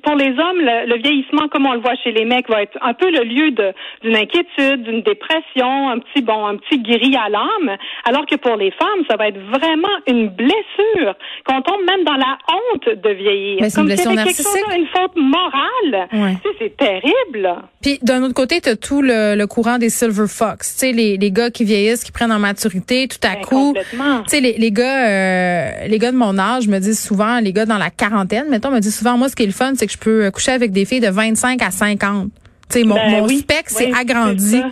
pour 0.02 0.16
les 0.16 0.30
hommes, 0.30 0.60
le, 0.60 0.96
vieillissement, 0.98 1.48
comme 1.48 1.66
on 1.66 1.72
le 1.72 1.80
voit 1.80 1.94
chez 1.96 2.12
les 2.12 2.24
mecs, 2.24 2.48
va 2.48 2.62
être 2.62 2.76
un 2.80 2.94
peu 2.94 3.10
le 3.10 3.24
lieu 3.24 3.50
d'une 3.50 4.16
inquiétude, 4.16 4.82
d'une 4.82 5.02
dépression, 5.02 5.88
un 5.88 5.98
petit 5.98 6.22
bon, 6.22 6.46
un 6.46 6.56
petit 6.56 6.78
gris 6.80 7.16
à 7.16 7.28
l'âme. 7.28 7.71
Alors 8.04 8.26
que 8.26 8.36
pour 8.36 8.56
les 8.56 8.70
femmes, 8.72 9.04
ça 9.08 9.16
va 9.16 9.28
être 9.28 9.38
vraiment 9.38 9.88
une 10.06 10.28
blessure, 10.28 11.14
qu'on 11.46 11.62
tombe 11.62 11.80
même 11.86 12.04
dans 12.04 12.16
la 12.16 12.38
honte 12.48 13.02
de 13.02 13.10
vieillir. 13.10 13.58
Mais 13.60 13.70
Comme 13.70 13.90
si 13.90 13.96
quelque 13.96 14.36
chose, 14.36 14.76
une 14.76 14.86
faute 14.86 15.16
morale. 15.16 16.08
Ouais. 16.12 16.36
Tu 16.42 16.48
sais, 16.48 16.56
c'est 16.60 16.76
terrible. 16.76 17.54
Puis 17.80 17.98
d'un 18.02 18.22
autre 18.22 18.34
côté, 18.34 18.60
tu 18.60 18.68
as 18.68 18.76
tout 18.76 19.02
le, 19.02 19.44
courant 19.46 19.78
des 19.78 19.90
silver 19.90 20.28
fox, 20.28 20.74
tu 20.74 20.80
sais, 20.80 20.92
les, 20.92 21.16
les 21.16 21.30
gars 21.30 21.50
qui 21.50 21.64
vieillissent, 21.64 22.04
qui 22.04 22.12
prennent 22.12 22.32
en 22.32 22.38
maturité, 22.38 23.08
tout 23.08 23.18
à 23.26 23.34
ben, 23.34 23.44
coup. 23.44 23.74
Tu 23.74 23.96
sais, 24.26 24.40
les, 24.40 24.54
les 24.54 24.70
gars, 24.70 25.08
euh, 25.08 25.86
les 25.88 25.98
gars 25.98 26.12
de 26.12 26.16
mon 26.16 26.38
âge 26.38 26.68
me 26.68 26.78
disent 26.78 27.04
souvent, 27.04 27.40
les 27.40 27.52
gars 27.52 27.66
dans 27.66 27.78
la 27.78 27.90
quarantaine, 27.90 28.48
mettons, 28.48 28.70
me 28.70 28.80
disent 28.80 28.96
souvent, 28.96 29.18
moi, 29.18 29.28
ce 29.28 29.36
qui 29.36 29.42
est 29.42 29.46
le 29.46 29.52
fun, 29.52 29.72
c'est 29.74 29.86
que 29.86 29.92
je 29.92 29.98
peux 29.98 30.30
coucher 30.30 30.52
avec 30.52 30.72
des 30.72 30.84
filles 30.84 31.00
de 31.00 31.08
25 31.08 31.60
à 31.62 31.70
50. 31.70 32.30
Tu 32.70 32.78
sais, 32.78 32.84
mon, 32.84 32.94
ben 32.94 33.10
mon 33.10 33.28
spec 33.28 33.68
s'est 33.68 33.92
agrandi 33.92 34.62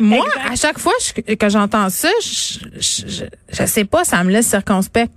moi, 0.00 0.24
à 0.50 0.56
chaque 0.56 0.78
fois 0.78 0.92
que 1.14 1.48
j'entends 1.48 1.88
ça, 1.88 2.08
je, 2.20 2.58
je, 2.74 3.24
je, 3.50 3.66
sais 3.66 3.84
pas, 3.84 4.04
ça 4.04 4.22
me 4.24 4.30
laisse 4.30 4.48
circonspect. 4.48 5.10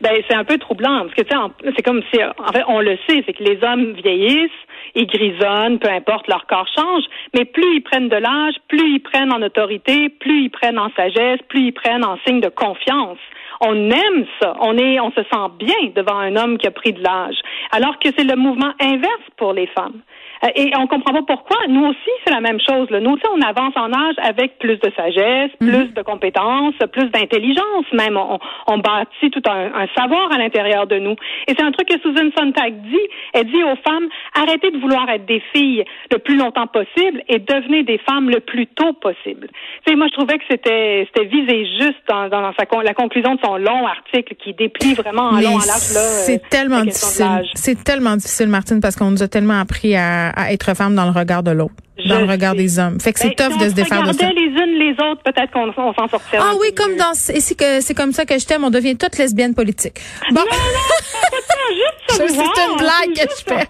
Ben, 0.00 0.12
c'est 0.28 0.36
un 0.36 0.44
peu 0.44 0.58
troublant 0.58 1.02
parce 1.02 1.14
que 1.14 1.22
tu 1.22 1.34
sais, 1.34 1.72
c'est 1.76 1.82
comme 1.82 2.02
si, 2.12 2.20
en 2.22 2.52
fait, 2.52 2.62
on 2.68 2.80
le 2.80 2.96
sait, 3.08 3.22
c'est 3.26 3.32
que 3.32 3.42
les 3.42 3.58
hommes 3.62 3.94
vieillissent, 3.94 4.50
ils 4.94 5.06
grisonnent, 5.06 5.78
peu 5.78 5.88
importe, 5.88 6.28
leur 6.28 6.46
corps 6.46 6.68
change, 6.76 7.04
mais 7.34 7.44
plus 7.44 7.76
ils 7.76 7.82
prennent 7.82 8.08
de 8.08 8.16
l'âge, 8.16 8.54
plus 8.68 8.94
ils 8.94 9.00
prennent 9.00 9.32
en 9.32 9.42
autorité, 9.42 10.08
plus 10.08 10.44
ils 10.44 10.50
prennent 10.50 10.78
en 10.78 10.90
sagesse, 10.96 11.40
plus 11.48 11.68
ils 11.68 11.72
prennent 11.72 12.04
en 12.04 12.18
signe 12.26 12.40
de 12.40 12.48
confiance. 12.48 13.18
On 13.60 13.74
aime 13.90 14.26
ça. 14.40 14.54
On 14.60 14.76
est, 14.76 15.00
on 15.00 15.10
se 15.12 15.22
sent 15.22 15.48
bien 15.58 15.92
devant 15.94 16.18
un 16.18 16.36
homme 16.36 16.58
qui 16.58 16.66
a 16.66 16.70
pris 16.70 16.92
de 16.92 17.02
l'âge. 17.02 17.36
Alors 17.72 17.98
que 17.98 18.08
c'est 18.16 18.24
le 18.24 18.36
mouvement 18.36 18.72
inverse 18.80 19.26
pour 19.36 19.52
les 19.54 19.66
femmes. 19.68 20.00
Euh, 20.44 20.48
et 20.54 20.72
on 20.76 20.86
comprend 20.86 21.12
pas 21.12 21.22
pourquoi. 21.26 21.58
Nous 21.68 21.84
aussi, 21.86 22.10
c'est 22.24 22.32
la 22.32 22.40
même 22.40 22.58
chose. 22.60 22.90
Là. 22.90 23.00
Nous 23.00 23.10
aussi, 23.10 23.24
on 23.34 23.40
avance 23.40 23.74
en 23.76 23.92
âge 23.92 24.14
avec 24.22 24.58
plus 24.58 24.76
de 24.78 24.90
sagesse, 24.96 25.50
mhm. 25.60 25.68
plus 25.68 25.94
de 25.94 26.02
compétences, 26.02 26.74
plus 26.92 27.08
d'intelligence 27.10 27.86
même. 27.92 28.16
On, 28.16 28.38
on, 28.68 28.78
bâtit 28.78 29.30
tout 29.30 29.42
un, 29.48 29.82
un 29.82 29.86
savoir 29.96 30.32
à 30.32 30.38
l'intérieur 30.38 30.86
de 30.86 30.98
nous. 30.98 31.16
Et 31.48 31.54
c'est 31.56 31.62
un 31.62 31.72
truc 31.72 31.88
que 31.88 32.00
Susan 32.00 32.30
Sontag 32.36 32.74
dit. 32.82 33.08
Elle 33.32 33.46
dit 33.46 33.62
aux 33.62 33.76
femmes, 33.86 34.08
arrêtez 34.34 34.70
de 34.70 34.78
vouloir 34.78 35.08
être 35.10 35.26
des 35.26 35.42
filles 35.54 35.84
le 36.10 36.18
plus 36.18 36.36
longtemps 36.36 36.66
possible 36.66 37.22
et 37.28 37.38
devenez 37.38 37.82
des 37.82 37.98
femmes 37.98 38.30
le 38.30 38.40
plus 38.40 38.66
tôt 38.66 38.92
possible. 38.94 39.48
Tu 39.48 39.90
sais, 39.90 39.96
moi, 39.96 40.06
je 40.08 40.18
trouvais 40.18 40.38
que 40.38 40.44
c'était 40.50 41.06
c'était 41.06 41.28
visé 41.28 41.66
juste 41.78 42.00
dans, 42.08 42.28
dans 42.28 42.52
sa, 42.58 42.64
la 42.82 42.94
conclusion 42.94 43.34
de 43.34 43.40
son 43.42 43.56
long 43.56 43.86
article 43.86 44.34
qui 44.36 44.54
déplie 44.54 44.94
vraiment 44.94 45.30
en 45.30 45.40
long, 45.40 45.56
en 45.56 45.58
large. 45.58 45.80
C'est 45.80 46.48
tellement 46.48 46.82
difficile. 46.82 47.42
C'est 47.54 47.82
tellement 47.84 48.16
difficile, 48.16 48.48
Martine, 48.48 48.80
parce 48.80 48.96
qu'on 48.96 49.10
nous 49.10 49.22
a 49.22 49.28
tellement 49.28 49.60
appris 49.60 49.96
à 49.96 50.25
à, 50.34 50.52
être 50.52 50.74
femme 50.74 50.94
dans 50.94 51.04
le 51.04 51.10
regard 51.10 51.42
de 51.42 51.50
l'autre, 51.50 51.74
dans 52.08 52.20
le 52.20 52.26
regard 52.26 52.54
des 52.54 52.78
hommes. 52.78 53.00
Fait 53.00 53.12
que 53.12 53.20
c'est 53.20 53.36
ben, 53.36 53.50
tough 53.50 53.58
de 53.58 53.68
se 53.68 53.74
défaire 53.74 54.02
de 54.02 54.12
ça. 54.12 54.30
les 54.30 54.46
unes 54.46 54.78
les 54.78 54.92
autres, 54.92 55.22
peut-être 55.24 55.52
qu'on 55.52 55.72
s'en 55.72 56.08
sortirait. 56.08 56.38
Ah 56.40 56.52
oui, 56.60 56.74
comme 56.74 56.96
dans 56.96 57.14
c'est 57.14 57.94
comme 57.94 58.12
ça 58.12 58.24
que 58.24 58.38
je 58.38 58.46
t'aime, 58.46 58.64
on 58.64 58.70
devient 58.70 58.96
toutes 58.96 59.18
lesbiennes 59.18 59.54
politiques. 59.54 60.00
Bon. 60.30 60.40
Non, 60.40 60.46
non, 60.46 62.16
juste 62.16 62.28
C'est 62.28 62.34
une 62.34 62.76
blague 62.78 63.14
que 63.14 63.34
je 63.38 63.54
fais. 63.54 63.68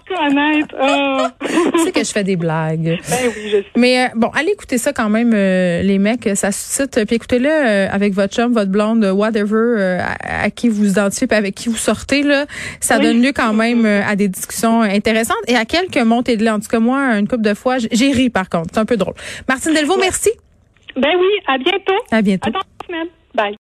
Oh. 0.79 1.36
Tu 1.77 1.83
sais 1.85 1.91
que 1.91 2.03
je 2.03 2.11
fais 2.11 2.23
des 2.23 2.35
blagues. 2.35 2.99
Ben 3.09 3.31
oui, 3.35 3.49
je 3.51 3.57
sais. 3.57 3.65
Mais 3.75 4.05
euh, 4.05 4.07
bon, 4.15 4.27
allez 4.29 4.51
écouter 4.51 4.77
ça 4.77 4.93
quand 4.93 5.09
même, 5.09 5.31
euh, 5.33 5.81
les 5.81 5.97
mecs, 5.97 6.29
ça 6.35 6.51
suscite. 6.51 7.05
Puis 7.05 7.15
écoutez-le 7.15 7.49
euh, 7.49 7.87
avec 7.89 8.13
votre 8.13 8.33
chum, 8.33 8.53
votre 8.53 8.71
blonde, 8.71 9.05
whatever, 9.05 9.99
à, 10.21 10.49
qui 10.49 10.69
vous 10.69 10.89
identifiez, 10.89 11.27
puis 11.27 11.37
avec 11.37 11.55
qui 11.55 11.69
vous 11.69 11.77
sortez 11.77 12.23
là, 12.23 12.45
ça 12.79 12.99
donne 12.99 13.21
lieu 13.21 13.31
quand 13.33 13.53
même 13.53 13.85
à 13.85 14.15
des 14.15 14.27
discussions 14.27 14.81
intéressantes 14.81 15.37
et 15.47 15.55
à 15.55 15.65
quelques 15.65 15.97
montées 15.97 16.37
de 16.37 16.43
lait. 16.43 16.49
En 16.49 16.59
tout 16.59 16.69
cas, 16.69 16.79
moi, 16.79 16.99
une 17.17 17.27
couple 17.27 17.43
de 17.43 17.53
fois, 17.53 17.77
j'ai 17.77 18.11
ri 18.11 18.29
par 18.29 18.49
contre. 18.49 18.69
C'est 18.73 18.79
un 18.79 18.85
peu 18.85 18.97
drôle. 18.97 19.15
Martine 19.47 19.73
Delvaux, 19.73 19.97
merci. 19.99 20.31
Ben 20.95 21.11
oui, 21.19 21.27
à 21.47 21.57
bientôt. 21.57 22.03
À 22.11 22.21
bientôt. 22.21 22.49
À 22.49 22.97
Bye. 23.35 23.55